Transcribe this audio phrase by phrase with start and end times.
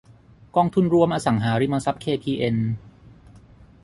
[0.55, 2.55] กองทุนรวมอสังหาริมทรัพย์เคพีเอ็น